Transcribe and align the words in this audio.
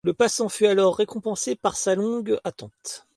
Le 0.03 0.15
passant 0.15 0.49
fut 0.49 0.65
alors 0.65 0.97
récompensé 0.97 1.53
de 1.53 1.59
sa 1.75 1.93
longue 1.93 2.39
attente. 2.43 3.05